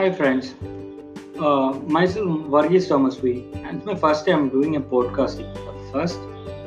Hi 0.00 0.10
friends, 0.10 0.54
uh, 1.38 1.72
myself 1.94 2.26
Varghese 2.52 2.88
Thomas 2.88 3.16
and 3.18 3.76
it's 3.76 3.84
my 3.84 3.94
first 3.94 4.24
time 4.26 4.48
doing 4.48 4.76
a 4.76 4.80
podcast. 4.80 5.36
The 5.36 5.92
first 5.92 6.18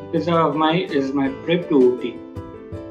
episode 0.10 0.50
of 0.50 0.56
my 0.56 0.74
is 0.98 1.14
my 1.14 1.30
trip 1.46 1.68
to 1.70 1.80
Ooty. 1.86 2.12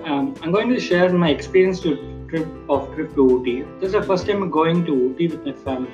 Um, 0.05 0.35
I'm 0.43 0.51
going 0.51 0.69
to 0.71 0.81
share 0.81 1.13
my 1.13 1.31
experience 1.31 1.79
to 1.83 1.95
trip 2.29 2.49
of 2.69 2.93
trip 2.97 3.15
to 3.15 3.25
Ooty. 3.35 3.55
This 3.79 3.91
is 3.91 3.93
the 3.93 4.03
first 4.03 4.27
time 4.27 4.51
going 4.51 4.85
to 4.87 4.91
Ooty 4.91 5.31
with 5.31 5.47
my 5.47 5.53
family. 5.53 5.93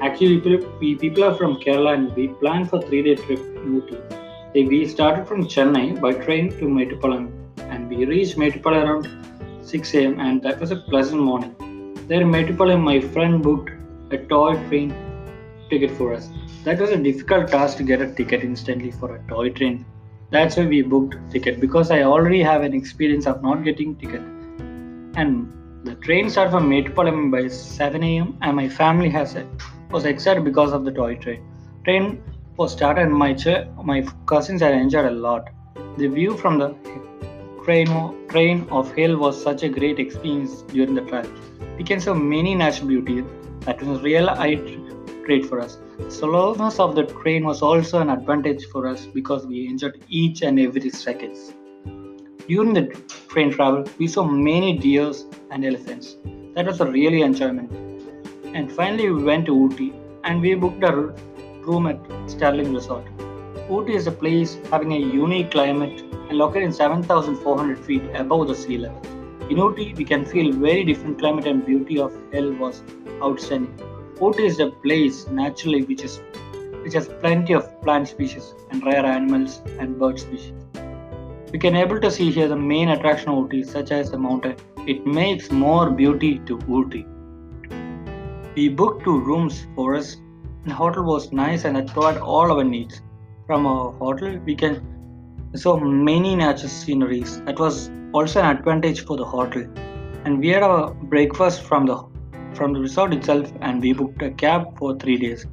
Actually, 0.00 0.38
we, 0.80 0.94
people 0.94 1.24
are 1.24 1.34
from 1.34 1.56
Kerala 1.56 1.92
and 1.92 2.16
we 2.16 2.28
planned 2.28 2.70
for 2.70 2.80
three 2.80 3.02
day 3.02 3.16
trip 3.16 3.40
in 3.40 3.82
Ooty. 3.82 4.68
We 4.70 4.88
started 4.88 5.28
from 5.28 5.44
Chennai 5.44 6.00
by 6.00 6.14
train 6.14 6.48
to 6.60 6.64
Mettupalayam 6.78 7.30
and 7.58 7.90
we 7.90 8.06
reached 8.06 8.38
Mettupalayam 8.38 8.88
around 8.88 9.66
6 9.66 9.94
a.m. 9.96 10.18
and 10.18 10.42
that 10.44 10.58
was 10.60 10.70
a 10.70 10.76
pleasant 10.76 11.20
morning. 11.20 11.54
There 12.08 12.22
in 12.22 12.80
my 12.80 13.00
friend 13.00 13.42
booked 13.42 13.70
a 14.12 14.18
toy 14.18 14.54
train 14.68 14.94
ticket 15.70 15.90
for 15.92 16.14
us. 16.14 16.28
That 16.64 16.80
was 16.80 16.90
a 16.90 16.96
difficult 16.96 17.48
task 17.48 17.78
to 17.78 17.82
get 17.82 18.00
a 18.00 18.12
ticket 18.12 18.42
instantly 18.42 18.90
for 18.90 19.16
a 19.16 19.28
toy 19.28 19.50
train. 19.50 19.84
That's 20.30 20.56
why 20.56 20.66
we 20.66 20.82
booked 20.82 21.16
ticket 21.30 21.60
because 21.60 21.90
I 21.90 22.02
already 22.02 22.42
have 22.42 22.62
an 22.62 22.74
experience 22.74 23.26
of 23.26 23.42
not 23.42 23.64
getting 23.64 23.96
ticket. 23.96 24.22
And 25.14 25.52
the 25.84 25.94
train 25.96 26.30
started 26.30 26.52
from 26.52 26.70
Mettupalayam 26.70 27.30
by 27.30 27.48
7 27.48 28.02
a.m. 28.02 28.38
and 28.42 28.56
my 28.56 28.68
family 28.68 29.10
has 29.10 29.34
it 29.34 29.46
was 29.90 30.04
excited 30.04 30.44
because 30.44 30.72
of 30.72 30.84
the 30.84 30.92
toy 30.92 31.16
train. 31.16 31.42
Train 31.84 32.22
was 32.56 32.72
started 32.72 33.02
and 33.02 33.14
my 33.14 33.36
my 33.82 34.00
cousins 34.26 34.62
had 34.62 34.74
enjoyed 34.74 35.06
a 35.06 35.10
lot. 35.10 35.50
The 35.98 36.08
view 36.08 36.36
from 36.36 36.58
the 36.58 36.68
train 37.64 37.88
train 38.28 38.66
of 38.70 38.92
hill 38.94 39.16
was 39.16 39.42
such 39.42 39.62
a 39.62 39.68
great 39.68 39.98
experience 39.98 40.62
during 40.74 40.94
the 40.94 41.02
travel. 41.02 41.30
We 41.76 41.84
can 41.84 42.00
see 42.00 42.12
many 42.12 42.54
natural 42.54 42.88
beauty 42.88 43.24
that 43.64 43.82
was 43.82 44.00
real 44.02 44.28
eye 44.28 44.56
treat 45.24 45.46
for 45.46 45.60
us. 45.60 45.78
Slowness 46.08 46.80
of 46.80 46.94
the 46.94 47.04
train 47.04 47.44
was 47.44 47.62
also 47.62 48.00
an 48.00 48.10
advantage 48.10 48.64
for 48.66 48.86
us 48.86 49.06
because 49.06 49.46
we 49.46 49.66
enjoyed 49.66 50.02
each 50.08 50.42
and 50.42 50.58
every 50.58 50.90
seconds. 50.90 51.52
During 52.48 52.74
the 52.74 52.86
train 53.28 53.52
travel, 53.52 53.84
we 53.98 54.08
saw 54.08 54.24
many 54.24 54.76
deers 54.78 55.26
and 55.50 55.64
elephants. 55.64 56.16
That 56.54 56.66
was 56.66 56.80
a 56.80 56.86
really 56.86 57.22
enjoyment. 57.22 57.70
And 58.54 58.70
finally, 58.70 59.10
we 59.10 59.22
went 59.22 59.46
to 59.46 59.52
Ooty 59.52 59.92
and 60.24 60.40
we 60.40 60.54
booked 60.54 60.82
a 60.82 60.92
room 61.66 61.86
at 61.86 62.00
Sterling 62.28 62.74
Resort. 62.74 63.04
Ooty 63.70 63.94
is 63.94 64.08
a 64.08 64.12
place 64.12 64.58
having 64.70 64.92
a 64.92 64.98
unique 64.98 65.52
climate 65.52 66.00
and 66.00 66.32
located 66.32 66.64
in 66.64 66.72
7,400 66.72 67.78
feet 67.78 68.02
above 68.14 68.48
the 68.48 68.54
sea 68.54 68.78
level. 68.78 69.11
In 69.52 69.58
we 69.98 70.02
can 70.02 70.24
feel 70.24 70.50
very 70.50 70.82
different 70.82 71.18
climate 71.18 71.46
and 71.46 71.66
beauty 71.66 71.98
of 71.98 72.10
hill 72.32 72.54
was 72.54 72.82
outstanding. 73.22 73.74
Ooty 74.18 74.46
is 74.46 74.60
a 74.60 74.70
place 74.84 75.26
naturally 75.28 75.82
which 75.82 76.04
is 76.04 76.22
which 76.84 76.94
has 76.94 77.08
plenty 77.20 77.52
of 77.52 77.66
plant 77.82 78.08
species 78.08 78.54
and 78.70 78.82
rare 78.82 79.04
animals 79.04 79.60
and 79.78 79.98
bird 79.98 80.18
species. 80.18 80.54
We 81.52 81.58
can 81.58 81.76
able 81.76 82.00
to 82.00 82.10
see 82.10 82.30
here 82.30 82.48
the 82.48 82.56
main 82.56 82.88
attraction 82.88 83.28
of 83.28 83.44
Ooty, 83.44 83.62
such 83.66 83.90
as 83.90 84.10
the 84.10 84.16
mountain. 84.16 84.56
It 84.86 85.06
makes 85.06 85.50
more 85.50 85.90
beauty 85.90 86.38
to 86.46 86.56
Ooty. 86.56 87.04
We 88.56 88.70
booked 88.70 89.04
two 89.04 89.20
rooms 89.20 89.66
for 89.74 89.94
us. 89.96 90.16
The 90.64 90.72
hotel 90.72 91.04
was 91.04 91.30
nice 91.30 91.66
and 91.66 91.76
it 91.76 91.88
provided 91.88 92.22
all 92.22 92.50
our 92.50 92.64
needs. 92.64 93.02
From 93.46 93.66
our 93.66 93.92
hotel, 93.92 94.38
we 94.46 94.54
can 94.54 94.80
saw 95.54 95.78
many 95.78 96.36
natural 96.36 96.70
sceneries. 96.70 97.42
That 97.42 97.58
was 97.58 97.90
also 98.12 98.40
an 98.40 98.56
advantage 98.56 99.04
for 99.04 99.16
the 99.16 99.24
hotel. 99.24 99.64
And 100.24 100.38
we 100.38 100.48
had 100.48 100.62
our 100.62 100.92
breakfast 100.94 101.62
from 101.62 101.86
the 101.86 102.04
from 102.54 102.74
the 102.74 102.80
resort 102.80 103.14
itself, 103.14 103.50
and 103.60 103.80
we 103.80 103.92
booked 103.92 104.22
a 104.22 104.30
cab 104.30 104.76
for 104.78 104.96
three 104.98 105.16
days. 105.16 105.46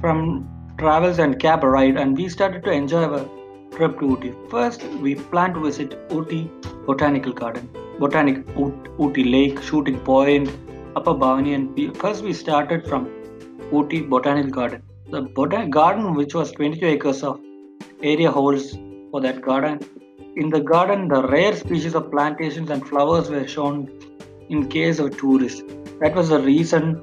From 0.00 0.48
travels 0.78 1.18
and 1.18 1.38
cab 1.38 1.64
ride, 1.64 1.96
and 1.96 2.16
we 2.16 2.28
started 2.28 2.62
to 2.64 2.70
enjoy 2.70 3.04
our 3.04 3.28
trip 3.72 3.98
to 4.00 4.06
Ooty. 4.06 4.32
First, 4.50 4.84
we 5.06 5.14
planned 5.16 5.54
to 5.54 5.60
visit 5.60 5.96
Ooty 6.10 6.50
Botanical 6.86 7.32
Garden, 7.32 7.68
Botanic 7.98 8.46
Ooty 8.56 9.30
Lake, 9.30 9.62
Shooting 9.62 9.98
Point, 10.00 10.48
Upper 10.94 11.14
Bhavani, 11.14 11.54
and 11.54 11.74
we, 11.74 11.88
first 11.90 12.22
we 12.22 12.32
started 12.32 12.86
from 12.86 13.06
Ooty 13.72 14.08
Botanical 14.08 14.50
Garden. 14.50 14.82
The 15.10 15.22
botanic 15.22 15.70
garden, 15.70 16.14
which 16.14 16.34
was 16.34 16.52
22 16.52 16.86
acres 16.86 17.22
of 17.22 17.40
area, 18.02 18.30
holds 18.30 18.78
for 19.10 19.20
that 19.20 19.42
garden. 19.42 19.80
In 20.36 20.50
the 20.50 20.60
garden, 20.60 21.08
the 21.08 21.26
rare 21.28 21.54
species 21.54 21.94
of 21.94 22.10
plantations 22.10 22.70
and 22.70 22.86
flowers 22.86 23.28
were 23.30 23.46
shown 23.46 23.90
in 24.48 24.68
case 24.68 24.98
of 24.98 25.16
tourists. 25.18 25.62
That 26.00 26.14
was 26.14 26.30
the 26.30 26.40
reason 26.40 27.02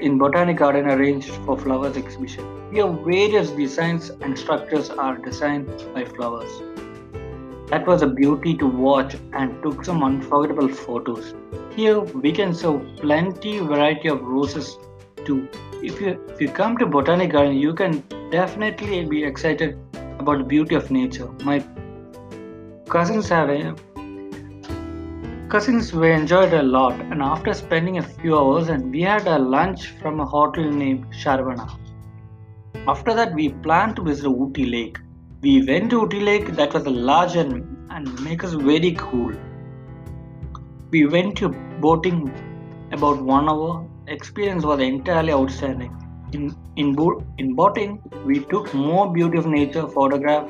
in 0.00 0.18
Botanic 0.18 0.58
Garden 0.58 0.86
arranged 0.86 1.30
for 1.46 1.58
flowers 1.58 1.96
exhibition. 1.96 2.44
Here, 2.72 2.86
various 2.86 3.50
designs 3.50 4.10
and 4.10 4.38
structures 4.38 4.90
are 4.90 5.16
designed 5.16 5.66
by 5.94 6.04
flowers. 6.04 6.50
That 7.68 7.86
was 7.86 8.02
a 8.02 8.06
beauty 8.06 8.56
to 8.58 8.66
watch 8.66 9.16
and 9.32 9.62
took 9.62 9.84
some 9.84 10.02
unforgettable 10.02 10.68
photos. 10.68 11.34
Here, 11.74 12.00
we 12.00 12.32
can 12.32 12.54
see 12.54 12.78
plenty 13.00 13.58
variety 13.58 14.08
of 14.08 14.22
roses 14.22 14.76
too. 15.24 15.48
If 15.82 16.00
you 16.00 16.20
if 16.28 16.40
you 16.40 16.48
come 16.48 16.76
to 16.78 16.86
Botanic 16.86 17.32
Garden, 17.32 17.56
you 17.56 17.72
can 17.74 18.02
definitely 18.30 19.04
be 19.04 19.24
excited 19.24 19.78
about 20.18 20.38
the 20.38 20.44
beauty 20.44 20.74
of 20.74 20.90
nature. 20.90 21.28
My 21.44 21.64
cousins 22.94 23.28
have 23.28 23.48
cousins 25.52 25.86
we 26.00 26.10
enjoyed 26.16 26.52
a 26.58 26.62
lot 26.62 27.00
and 27.12 27.22
after 27.28 27.52
spending 27.60 27.96
a 27.98 28.02
few 28.02 28.34
hours 28.40 28.68
and 28.74 28.92
we 28.92 29.00
had 29.02 29.26
a 29.26 29.38
lunch 29.54 29.86
from 30.00 30.20
a 30.20 30.26
hotel 30.34 30.68
named 30.82 31.04
Sharvana. 31.22 31.66
After 32.86 33.12
that 33.12 33.34
we 33.34 33.48
planned 33.64 33.96
to 33.96 34.02
visit 34.02 34.28
Ooty 34.28 34.70
Lake. 34.70 34.98
We 35.40 35.66
went 35.66 35.90
to 35.90 36.02
Ooty 36.02 36.22
Lake 36.24 36.54
that 36.54 36.72
was 36.72 36.86
a 36.86 36.90
large 36.90 37.34
and, 37.34 37.66
and 37.90 38.20
make 38.22 38.44
us 38.44 38.52
very 38.52 38.92
cool. 38.92 39.32
We 40.92 41.06
went 41.06 41.36
to 41.38 41.48
boating 41.86 42.18
about 42.92 43.20
one 43.20 43.48
hour. 43.48 43.84
Experience 44.06 44.64
was 44.64 44.78
entirely 44.78 45.32
outstanding. 45.32 45.92
In 46.32 46.54
in, 46.76 46.94
in 47.38 47.54
boating, 47.56 48.00
we 48.24 48.44
took 48.44 48.72
more 48.72 49.12
beauty 49.12 49.38
of 49.38 49.46
nature 49.46 49.88
photograph 49.88 50.48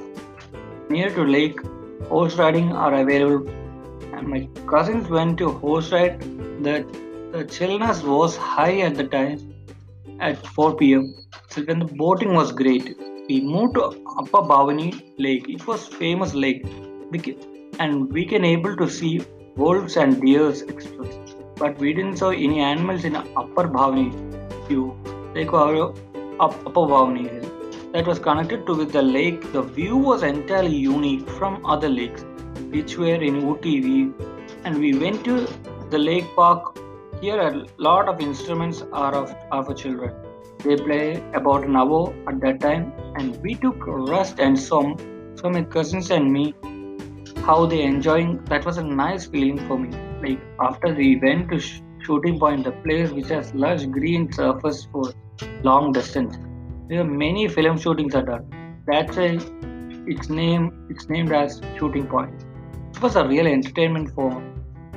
near 0.90 1.08
to 1.08 1.24
lake. 1.24 1.58
Horse 2.08 2.36
riding 2.36 2.72
are 2.72 2.94
available 2.94 3.48
and 4.12 4.28
my 4.28 4.48
cousins 4.66 5.08
went 5.08 5.38
to 5.38 5.50
horse 5.50 5.90
ride. 5.92 6.20
The, 6.62 6.86
the 7.32 7.44
chillness 7.44 8.02
was 8.02 8.36
high 8.36 8.80
at 8.80 8.94
the 8.94 9.04
time 9.04 9.54
at 10.20 10.46
4 10.46 10.76
pm. 10.76 11.14
So 11.48 11.62
when 11.62 11.78
the 11.78 11.86
boating 11.86 12.34
was 12.34 12.52
great, 12.52 12.96
we 13.28 13.40
moved 13.40 13.74
to 13.74 13.84
Upper 14.18 14.42
Bhavani 14.50 15.02
Lake. 15.18 15.48
It 15.48 15.66
was 15.66 15.86
famous 15.86 16.34
lake, 16.34 16.64
and 17.78 18.12
we 18.12 18.24
can 18.26 18.44
able 18.44 18.76
to 18.76 18.88
see 18.88 19.22
wolves 19.56 19.96
and 19.96 20.20
deers. 20.20 20.62
But 21.56 21.78
we 21.78 21.92
didn't 21.92 22.18
saw 22.18 22.30
any 22.30 22.60
animals 22.60 23.04
in 23.04 23.16
Upper 23.16 23.68
Bhavani 23.68 24.12
view. 24.68 24.96
Like 25.34 25.52
our 25.52 25.94
Upper 26.40 26.70
Bhavani 26.70 27.30
Hill 27.30 27.53
that 27.94 28.08
was 28.08 28.18
connected 28.18 28.66
to 28.66 28.74
with 28.74 28.90
the 28.90 29.00
lake. 29.00 29.52
The 29.52 29.62
view 29.62 29.96
was 29.96 30.24
entirely 30.24 30.76
unique 30.76 31.28
from 31.30 31.64
other 31.64 31.88
lakes 31.88 32.24
which 32.70 32.96
were 32.98 33.22
in 33.28 33.36
Ooty. 33.48 34.12
and 34.64 34.78
we 34.78 34.98
went 34.98 35.24
to 35.26 35.46
the 35.90 35.98
lake 35.98 36.26
park. 36.34 36.76
Here, 37.20 37.40
a 37.40 37.64
lot 37.78 38.08
of 38.08 38.20
instruments 38.20 38.82
are 38.92 39.14
of, 39.14 39.32
are 39.52 39.64
for 39.64 39.74
children. 39.74 40.12
They 40.64 40.76
play 40.76 41.22
about 41.34 41.64
an 41.64 41.76
hour 41.76 42.12
at 42.26 42.40
that 42.40 42.60
time, 42.60 42.92
and 43.14 43.40
we 43.42 43.54
took 43.54 43.86
rest 43.86 44.40
and 44.40 44.58
saw, 44.58 44.96
so 45.36 45.50
my 45.50 45.62
cousins 45.62 46.10
and 46.10 46.32
me 46.32 46.52
how 47.42 47.64
they 47.66 47.82
enjoying. 47.82 48.44
That 48.46 48.64
was 48.64 48.78
a 48.78 48.82
nice 48.82 49.26
feeling 49.26 49.58
for 49.68 49.78
me. 49.78 49.90
Like 50.20 50.40
after 50.60 50.92
we 50.92 51.16
went 51.20 51.48
to 51.50 51.60
sh- 51.60 51.80
shooting 52.02 52.40
point, 52.40 52.64
the 52.64 52.72
place 52.72 53.10
which 53.10 53.28
has 53.28 53.54
lush 53.54 53.84
green 53.84 54.32
surface 54.32 54.88
for 54.90 55.12
long 55.62 55.92
distance. 55.92 56.36
There 56.88 57.00
are 57.00 57.04
many 57.04 57.48
film 57.48 57.78
shootings 57.78 58.14
are 58.14 58.22
done. 58.22 58.82
That's 58.86 59.16
why 59.16 59.38
its 60.06 60.28
name 60.28 60.86
it's 60.90 61.08
named 61.08 61.32
as 61.32 61.60
shooting 61.78 62.06
point 62.06 62.44
it 62.94 63.02
was 63.02 63.16
a 63.16 63.26
real 63.26 63.46
entertainment 63.46 64.10
for 64.14 64.30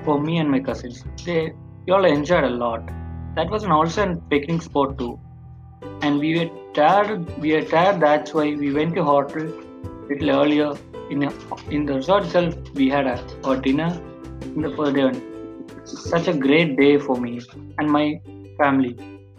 for 0.05 0.19
me 0.21 0.37
and 0.37 0.49
my 0.51 0.59
cousins. 0.59 1.03
They, 1.25 1.51
they 1.85 1.91
all 1.91 2.05
enjoyed 2.05 2.43
a 2.43 2.49
lot. 2.49 2.89
That 3.35 3.49
was 3.49 3.63
an 3.63 3.71
also 3.71 4.03
a 4.09 4.15
picnic 4.29 4.61
spot 4.61 4.97
too. 4.99 5.19
And 6.01 6.19
we 6.19 6.37
were 6.37 6.49
tired. 6.73 7.25
We 7.39 7.53
were 7.53 7.63
tired. 7.63 7.99
That's 7.99 8.33
why 8.33 8.55
we 8.55 8.71
went 8.71 8.95
to 8.95 9.03
hotel 9.03 9.47
a 9.47 10.07
little 10.09 10.29
earlier. 10.29 10.73
In 11.09 11.23
a, 11.23 11.31
in 11.71 11.85
the 11.85 11.95
resort 11.95 12.25
itself, 12.25 12.55
we 12.75 12.89
had 12.89 13.07
a, 13.07 13.17
a 13.49 13.57
dinner 13.59 13.89
in 14.43 14.61
the 14.61 14.73
first 14.75 14.95
day. 14.95 15.11
Such 15.85 16.27
a 16.27 16.33
great 16.33 16.77
day 16.77 16.97
for 16.97 17.19
me 17.19 17.41
and 17.79 17.89
my 17.89 18.21
family. 18.59 18.95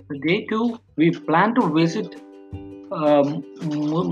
The 0.08 0.18
day 0.18 0.46
two, 0.46 0.80
we 0.96 1.10
plan 1.10 1.54
to 1.54 1.72
visit 1.72 2.20
um, 2.92 3.42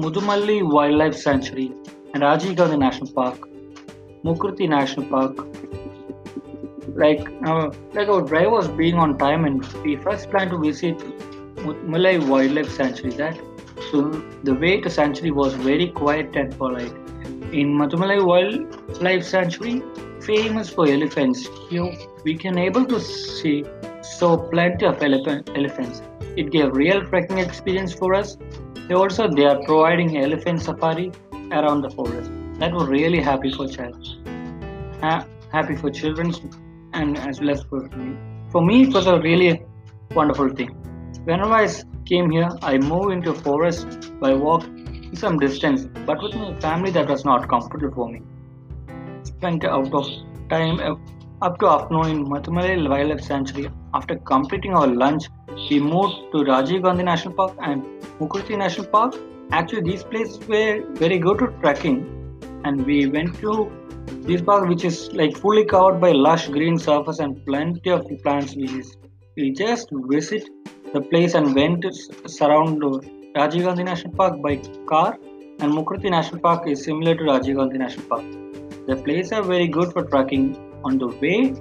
Mudumalai 0.04 0.62
Wildlife 0.70 1.16
Sanctuary 1.16 1.72
and 2.14 2.22
Rajiv 2.22 2.56
Gandhi 2.56 2.76
National 2.76 3.12
Park 3.12 3.48
Mukurti 4.24 4.68
National 4.68 5.06
Park. 5.06 5.46
like 6.96 7.28
uh, 7.44 7.70
like 7.92 8.08
our 8.08 8.22
drive 8.22 8.50
was 8.50 8.68
being 8.68 8.94
on 8.94 9.18
time, 9.18 9.44
and 9.44 9.64
we 9.84 9.96
first 9.96 10.30
planned 10.30 10.50
to 10.50 10.58
visit 10.58 10.98
Mulai 11.94 12.26
Wildlife 12.28 12.70
Sanctuary. 12.70 13.16
That 13.16 13.38
so 13.90 14.02
the 14.44 14.54
way 14.54 14.80
to 14.80 14.90
sanctuary 14.90 15.30
was 15.30 15.54
very 15.54 15.88
quiet 15.88 16.36
and 16.36 16.56
polite. 16.58 16.92
In 17.52 17.74
Mudumalai 17.80 18.24
Wildlife 18.24 19.24
Sanctuary, 19.24 19.82
famous 20.20 20.70
for 20.70 20.88
elephants, 20.88 21.46
here 21.68 21.92
we 22.24 22.36
can 22.36 22.58
able 22.58 22.86
to 22.86 23.00
see 23.00 23.64
saw 24.02 24.36
plenty 24.36 24.86
of 24.86 25.02
elephant, 25.02 25.50
elephants. 25.54 26.02
It 26.36 26.50
gave 26.50 26.72
real 26.72 27.04
trekking 27.04 27.38
experience 27.38 27.92
for 27.92 28.14
us. 28.14 28.36
They 28.88 28.94
also 28.94 29.28
they 29.28 29.44
are 29.44 29.58
providing 29.64 30.16
elephant 30.18 30.62
safari 30.62 31.12
around 31.52 31.82
the 31.82 31.90
forest. 31.90 32.30
That 32.60 32.72
was 32.72 32.86
really 32.88 33.20
happy 33.20 33.50
for 33.52 33.66
child, 33.68 34.06
ha- 35.00 35.26
happy 35.52 35.76
for 35.76 35.90
children, 35.90 36.32
and 36.92 37.18
as 37.18 37.40
well 37.40 37.50
as 37.50 37.62
for 37.64 37.80
me. 37.96 38.16
For 38.50 38.62
me, 38.62 38.82
it 38.84 38.94
was 38.94 39.06
a 39.06 39.18
really 39.20 39.64
wonderful 40.14 40.48
thing. 40.50 40.70
Whenever 41.24 41.54
I 41.54 41.68
came 42.06 42.30
here, 42.30 42.48
I 42.62 42.78
moved 42.78 43.12
into 43.12 43.34
forest 43.34 44.12
by 44.20 44.32
walk 44.34 44.64
some 45.14 45.38
distance, 45.38 45.86
but 46.06 46.22
with 46.22 46.34
my 46.34 46.54
family 46.60 46.90
that 46.92 47.08
was 47.08 47.24
not 47.24 47.48
comfortable 47.48 47.92
for 47.94 48.08
me. 48.08 48.22
Spent 49.24 49.64
out 49.64 49.92
of 49.92 50.06
time 50.48 50.78
uh, 50.80 50.94
up 51.42 51.58
to 51.60 51.68
afternoon 51.68 52.10
in 52.10 52.24
Mudumalai 52.26 52.88
Wildlife 52.88 53.20
Sanctuary. 53.20 53.70
After 53.94 54.16
completing 54.16 54.74
our 54.74 54.86
lunch, 54.86 55.24
we 55.70 55.80
moved 55.80 56.14
to 56.32 56.38
Rajiv 56.50 56.82
Gandhi 56.82 57.04
National 57.04 57.34
Park 57.34 57.56
and 57.60 57.84
Mukurti 58.20 58.56
National 58.56 58.86
Park. 58.86 59.14
Actually, 59.52 59.82
these 59.82 60.02
places 60.02 60.38
were 60.48 60.84
very 60.94 61.18
good 61.18 61.38
to 61.38 61.48
trekking, 61.60 61.98
and 62.64 62.84
we 62.84 63.06
went 63.06 63.38
to 63.40 63.70
this 64.28 64.40
park, 64.40 64.68
which 64.68 64.84
is 64.84 65.12
like 65.12 65.36
fully 65.36 65.64
covered 65.64 66.00
by 66.00 66.12
lush 66.12 66.48
green 66.48 66.78
surface 66.78 67.18
and 67.18 67.44
plenty 67.46 67.90
of 67.90 68.06
plants. 68.22 68.56
We, 68.56 68.82
we 69.36 69.52
just 69.52 69.88
visit 69.92 70.48
the 70.92 71.00
place 71.00 71.34
and 71.34 71.54
went 71.54 71.82
to 71.82 71.92
surround 72.26 72.80
Rajiv 72.80 73.64
Gandhi 73.64 73.84
National 73.84 74.14
Park 74.14 74.40
by 74.40 74.56
car, 74.88 75.18
and 75.60 75.72
Mukurti 75.72 76.10
National 76.10 76.40
Park 76.40 76.66
is 76.66 76.82
similar 76.84 77.14
to 77.14 77.22
Rajiv 77.22 77.56
Gandhi 77.56 77.78
National 77.78 78.06
Park. 78.06 78.24
The 78.86 78.96
places 78.96 79.32
are 79.32 79.42
very 79.42 79.68
good 79.68 79.92
for 79.92 80.04
trekking. 80.04 80.56
On 80.84 80.98
the 80.98 81.08
way, 81.08 81.52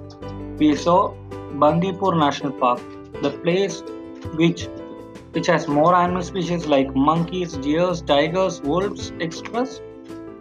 we 0.58 0.74
saw 0.76 1.12
Bandipur 1.60 2.14
National 2.14 2.52
Park, 2.52 2.80
the 3.22 3.30
place 3.30 3.82
which 4.34 4.68
which 5.36 5.48
has 5.48 5.68
more 5.68 5.94
animal 5.94 6.22
species 6.22 6.64
like 6.64 6.94
monkeys, 6.96 7.58
deers, 7.58 8.00
tigers, 8.00 8.62
wolves, 8.62 9.12
etc. 9.20 9.66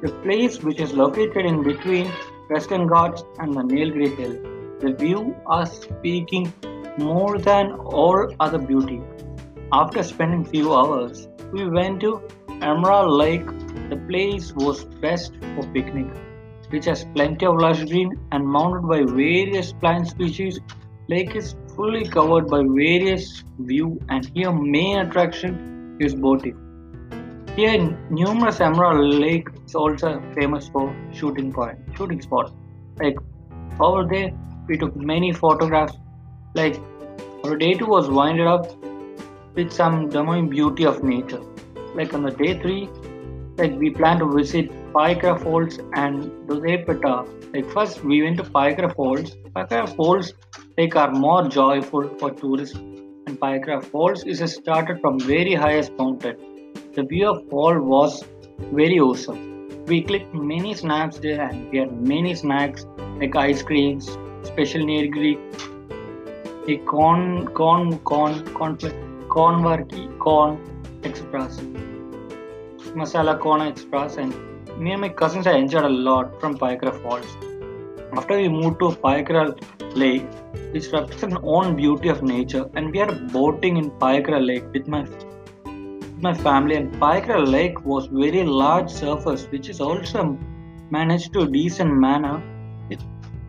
The 0.01 0.12
place 0.24 0.63
which 0.63 0.80
is 0.80 0.94
located 0.94 1.45
in 1.45 1.63
between 1.63 2.09
Western 2.50 2.88
Ghats 2.88 3.25
and 3.39 3.53
the 3.53 3.63
Nilgiri 3.63 4.15
Hill. 4.18 4.36
The 4.80 4.94
view 4.94 5.36
are 5.47 5.65
speaking 5.65 6.53
more 6.97 7.38
than 7.38 7.71
all 7.71 8.33
other 8.39 8.57
beauty. 8.57 9.01
After 9.74 10.01
spending 10.01 10.45
few 10.45 10.74
hours, 10.74 11.27
we 11.51 11.68
went 11.69 12.00
to 12.01 12.21
Emerald 12.62 13.12
Lake. 13.18 13.45
The 13.89 14.01
place 14.07 14.53
was 14.53 14.86
best 15.07 15.33
for 15.56 15.68
picnic, 15.74 16.07
which 16.69 16.86
has 16.86 17.03
plenty 17.15 17.45
of 17.45 17.57
lush 17.57 17.83
green 17.83 18.18
and 18.31 18.48
mounted 18.48 18.88
by 18.88 19.03
various 19.03 19.74
plant 19.74 20.07
species. 20.07 20.62
Lake 21.09 21.36
is 21.36 21.56
fully 21.75 22.06
covered 22.06 22.48
by 22.48 22.62
various 22.63 23.44
view 23.60 24.00
and 24.10 24.25
here 24.33 24.51
main 24.51 25.00
attraction 25.00 25.98
is 26.00 26.16
boating. 26.16 26.57
Here 27.56 27.77
numerous 28.10 28.60
Emerald 28.60 29.16
Lake 29.16 29.48
is 29.66 29.75
also 29.75 30.22
famous 30.33 30.68
for 30.68 30.95
shooting 31.13 31.51
point, 31.54 31.80
shooting 31.98 32.22
spot. 32.22 32.54
Like 33.00 33.18
over 33.80 34.06
there 34.06 34.31
we 34.68 34.77
took 34.77 34.95
many 34.95 35.31
photographs. 35.31 35.98
Like 36.54 36.80
our 37.44 37.56
day 37.56 37.74
two 37.74 37.86
was 37.86 38.10
winded 38.10 38.48
up 38.48 38.66
with 39.56 39.72
some 39.72 40.10
demoing 40.10 40.50
beauty 40.50 40.86
of 40.86 41.04
nature. 41.04 41.42
Like 41.94 42.13
on 42.13 42.24
the 42.24 42.31
day 42.31 42.60
three, 42.60 42.89
like 43.57 43.77
we 43.80 43.89
plan 43.89 44.19
to 44.19 44.31
visit 44.31 44.69
Pykara 44.94 45.42
Falls 45.42 45.80
and 45.94 46.24
Doddabetta. 46.48 47.54
Like 47.54 47.69
first 47.72 48.04
we 48.04 48.22
went 48.24 48.38
to 48.38 48.44
Pykara 48.44 48.94
Falls. 48.95 49.36
Pykara 49.56 49.95
Falls 49.95 50.33
like 50.77 50.95
are 50.95 51.12
more 51.12 51.48
joyful 51.48 52.07
for 52.19 52.31
tourists 52.31 52.75
and 53.27 53.39
Pykara 53.39 53.83
Falls 53.83 54.24
is 54.24 54.39
started 54.54 55.00
from 55.00 55.19
very 55.19 55.54
highest 55.54 55.94
mountain. 55.98 56.36
The 56.95 57.04
view 57.04 57.30
of 57.30 57.48
fall 57.50 57.80
was 57.80 58.24
very 58.74 59.00
awesome. 59.00 59.86
We 59.86 60.01
clicked 60.01 60.33
many 60.33 60.74
snaps 60.74 61.19
there 61.19 61.42
and 61.42 61.72
we 61.72 61.77
had 61.77 61.94
many 62.01 62.36
snacks 62.36 62.86
like 63.19 63.36
ice 63.36 63.63
creams, 63.63 64.18
special 64.44 64.81
nirgiri, 64.81 65.33
a 66.68 66.77
corn 66.92 67.48
corn 67.48 68.00
corn 68.00 68.45
corn 68.54 68.77
corn 69.30 69.63
varki 69.63 70.06
corn 70.19 70.60
express, 71.04 71.60
masala 73.01 73.39
corn 73.39 73.62
express 73.62 74.18
and 74.18 74.33
me 74.77 74.92
and 74.92 75.01
my 75.01 75.10
cousins 75.10 75.48
I 75.48 75.54
enjoyed 75.54 75.86
a 75.86 75.89
lot 75.89 76.39
from 76.42 76.57
Pykara 76.57 77.01
Falls. 77.01 77.38
After 78.18 78.38
we 78.38 78.50
moved 78.50 78.80
to 78.80 78.89
Pykara 78.89 79.57
Lake, 79.95 80.25
which 80.71 80.91
represents 80.91 81.35
the 81.35 81.41
own 81.41 81.75
beauty 81.75 82.09
of 82.09 82.23
nature, 82.23 82.69
and 82.75 82.91
we 82.91 83.00
are 83.01 83.13
boating 83.38 83.77
in 83.77 83.91
Pykara 83.91 84.45
Lake 84.45 84.65
with 84.73 84.88
my 84.88 85.06
my 86.21 86.33
family. 86.33 86.75
And 86.75 86.94
Pykara 86.94 87.45
Lake 87.45 87.85
was 87.85 88.07
very 88.07 88.44
large 88.44 88.89
surface, 88.89 89.45
which 89.51 89.69
is 89.69 89.81
also 89.81 90.38
managed 90.89 91.33
to 91.33 91.47
decent 91.47 91.94
manner. 91.94 92.41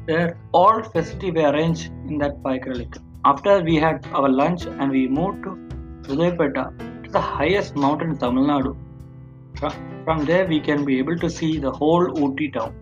There 0.07 0.39
all 0.53 0.83
facility 0.83 1.31
were 1.33 1.51
arranged 1.51 1.87
in 2.09 2.19
that 2.19 2.43
Pykara 2.43 2.77
Lake. 2.79 2.97
After 3.25 3.61
we 3.61 3.77
had 3.77 4.07
our 4.13 4.29
lunch 4.29 4.67
and 4.67 4.91
we 4.91 5.09
moved 5.09 5.43
to 5.45 5.51
Udaipeta, 6.15 6.65
to 7.05 7.11
the 7.11 7.21
highest 7.21 7.75
mountain 7.75 8.11
in 8.11 8.19
Tamil 8.19 8.45
Nadu. 8.45 8.77
From 10.05 10.25
there, 10.25 10.47
we 10.47 10.61
can 10.61 10.85
be 10.85 10.99
able 10.99 11.17
to 11.19 11.29
see 11.29 11.59
the 11.59 11.71
whole 11.71 12.07
Ooty 12.07 12.53
town. 12.53 12.75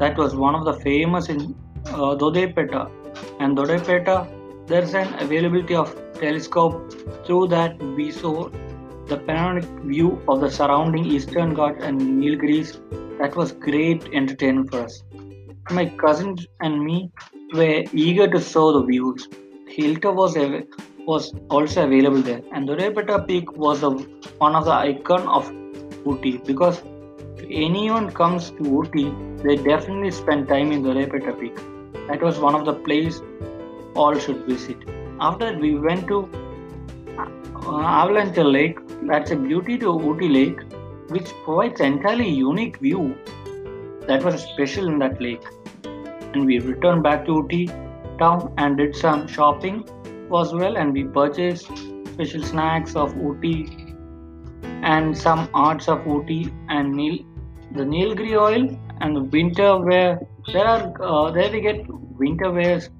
That 0.00 0.16
was 0.16 0.34
one 0.34 0.56
of 0.56 0.64
the 0.64 0.74
famous 0.80 1.28
in 1.28 1.54
uh, 1.86 2.16
Doddabetta. 2.16 2.90
And 3.42 3.56
Doddabetta, 3.56 4.16
there's 4.68 4.94
an 4.94 5.14
availability 5.18 5.74
of 5.74 5.88
telescope. 6.14 6.92
Through 7.26 7.48
that, 7.48 7.82
we 7.96 8.12
saw 8.12 8.48
the 9.06 9.16
panoramic 9.16 9.64
view 9.92 10.22
of 10.28 10.40
the 10.42 10.48
surrounding 10.48 11.04
Eastern 11.04 11.52
Ghats 11.52 11.82
and 11.82 12.00
Nilgiris. 12.00 12.70
That 13.18 13.34
was 13.34 13.50
great 13.50 14.04
entertainment 14.12 14.70
for 14.70 14.82
us. 14.82 15.02
My 15.70 15.86
cousins 16.04 16.46
and 16.60 16.84
me 16.84 17.10
were 17.52 17.82
eager 17.92 18.28
to 18.28 18.40
show 18.40 18.72
the 18.78 18.84
views. 18.84 19.28
Hilltop 19.66 20.14
was 20.14 20.38
was 21.10 21.34
also 21.50 21.84
available 21.84 22.22
there, 22.22 22.42
and 22.52 22.68
Doddabetta 22.68 23.26
Peak 23.26 23.52
was 23.56 23.80
the, 23.80 23.90
one 24.38 24.54
of 24.54 24.66
the 24.66 24.78
icon 24.90 25.26
of 25.26 25.50
Ooty 26.06 26.46
because 26.46 26.80
anyone 27.50 28.08
comes 28.12 28.50
to 28.50 28.62
Ooty, 28.78 29.06
they 29.42 29.56
definitely 29.56 30.12
spend 30.12 30.46
time 30.46 30.70
in 30.70 30.84
Doddabetta 30.84 31.38
Peak. 31.40 31.58
That 32.08 32.20
was 32.22 32.38
one 32.38 32.54
of 32.54 32.64
the 32.64 32.74
place 32.74 33.20
all 33.94 34.18
should 34.18 34.44
visit. 34.46 34.78
After 35.20 35.56
we 35.58 35.78
went 35.78 36.08
to 36.08 36.28
uh, 37.66 37.80
Avalanche 37.80 38.36
Lake. 38.38 38.78
That's 39.02 39.30
a 39.30 39.36
beauty 39.36 39.78
to 39.78 39.86
Ooty 39.86 40.32
Lake, 40.32 40.60
which 41.08 41.28
provides 41.44 41.80
entirely 41.80 42.28
unique 42.28 42.78
view. 42.78 43.16
That 44.08 44.24
was 44.24 44.42
special 44.42 44.88
in 44.88 44.98
that 44.98 45.20
lake. 45.20 45.42
And 45.84 46.44
we 46.44 46.58
returned 46.58 47.02
back 47.02 47.24
to 47.26 47.32
Ooty 47.32 47.68
town 48.18 48.52
and 48.58 48.76
did 48.76 48.96
some 48.96 49.28
shopping 49.28 49.84
as 50.34 50.52
well. 50.52 50.76
And 50.76 50.92
we 50.92 51.04
purchased 51.04 51.66
special 52.14 52.42
snacks 52.42 52.96
of 52.96 53.14
Ooty 53.14 53.60
and 54.82 55.16
some 55.16 55.48
arts 55.54 55.88
of 55.88 56.00
Ooty 56.00 56.52
and 56.68 56.92
Neil, 56.92 57.18
the 57.72 57.84
Nilgiri 57.84 58.34
oil 58.36 58.78
and 59.00 59.16
the 59.16 59.22
winter 59.22 59.78
wear. 59.78 60.20
There 60.50 60.66
are 60.66 60.92
uh, 61.00 61.30
there 61.30 61.50
we 61.52 61.60
get 61.60 61.86
winter 62.18 62.50
wears 62.50 62.90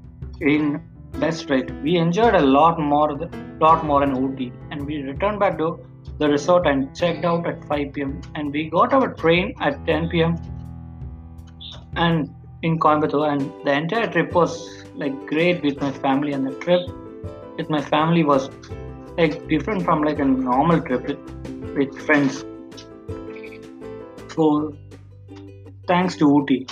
in 0.41 0.81
best 1.19 1.51
rate. 1.51 1.71
We 1.83 1.97
enjoyed 1.97 2.35
a 2.35 2.41
lot 2.41 2.79
more, 2.79 3.19
lot 3.61 3.85
more 3.85 4.03
in 4.05 4.13
Ooty, 4.13 4.53
and 4.71 4.87
we 4.87 5.03
returned 5.03 5.41
back 5.41 5.59
to 5.59 5.85
the 6.19 6.29
resort 6.29 6.67
and 6.67 6.95
checked 6.95 7.25
out 7.25 7.47
at 7.47 7.65
5 7.65 7.93
p.m. 7.93 8.21
And 8.37 8.53
we 8.53 8.71
got 8.71 8.93
our 8.93 9.13
train 9.15 9.55
at 9.61 9.85
10 9.87 10.09
p.m. 10.11 10.37
and 11.97 12.33
in 12.63 12.79
Coimbatore, 12.79 13.33
and 13.33 13.41
the 13.65 13.73
entire 13.73 14.07
trip 14.07 14.33
was 14.33 14.85
like 14.95 15.27
great 15.27 15.65
with 15.65 15.81
my 15.81 15.91
family. 15.91 16.33
And 16.33 16.47
the 16.47 16.55
trip 16.61 16.89
with 17.57 17.69
my 17.69 17.83
family 17.83 18.23
was 18.23 18.51
like 19.19 19.49
different 19.49 19.83
from 19.85 20.03
like 20.03 20.21
a 20.21 20.25
normal 20.25 20.81
trip 20.81 21.09
with, 21.09 21.19
with 21.77 22.07
friends. 22.07 22.45
So 24.29 24.77
thanks 25.89 26.17
to 26.17 26.27
Ooty. 26.27 26.71